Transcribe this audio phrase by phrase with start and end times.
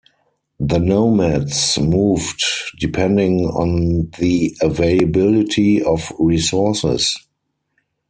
[0.59, 2.43] The nomads moved
[2.79, 7.15] depending on the availability of resources.